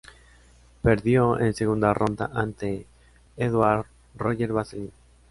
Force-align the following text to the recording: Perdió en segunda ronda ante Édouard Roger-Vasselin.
Perdió 0.81 1.39
en 1.39 1.53
segunda 1.53 1.93
ronda 1.93 2.31
ante 2.33 2.87
Édouard 3.37 3.85
Roger-Vasselin. 4.15 4.91